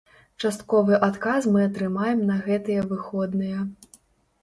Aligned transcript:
Частковы 0.45 0.99
адказ 1.09 1.49
мы 1.57 1.61
атрымаем 1.69 2.19
на 2.33 2.41
гэтыя 2.49 2.91
выходныя. 2.91 3.65